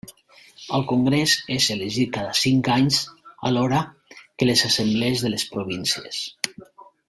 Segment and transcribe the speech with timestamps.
[0.77, 2.99] El congrés és elegit cada cinc anys
[3.51, 3.83] alhora
[4.15, 6.27] que les Assemblees de les províncies.